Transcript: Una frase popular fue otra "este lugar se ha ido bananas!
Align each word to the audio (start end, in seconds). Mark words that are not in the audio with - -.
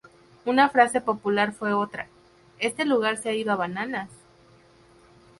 Una 0.45 0.67
frase 0.67 0.99
popular 0.99 1.51
fue 1.53 1.73
otra 1.73 2.07
"este 2.57 2.85
lugar 2.85 3.17
se 3.17 3.29
ha 3.29 3.33
ido 3.33 3.55
bananas! 3.55 4.09